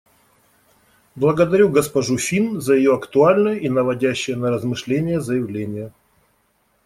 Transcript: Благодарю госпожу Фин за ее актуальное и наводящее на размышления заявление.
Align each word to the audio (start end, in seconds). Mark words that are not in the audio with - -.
Благодарю 1.13 1.69
госпожу 1.69 2.17
Фин 2.17 2.59
за 2.59 2.73
ее 2.73 2.95
актуальное 2.95 3.57
и 3.57 3.69
наводящее 3.69 4.35
на 4.35 4.49
размышления 4.49 5.21
заявление. 5.21 5.93